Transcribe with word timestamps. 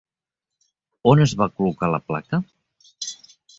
On 1.11 1.21
es 1.27 1.35
va 1.43 1.49
col·locar 1.59 1.91
la 1.97 2.01
placa? 2.09 2.43